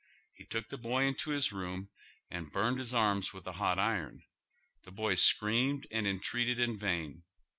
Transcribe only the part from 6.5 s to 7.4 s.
in vain.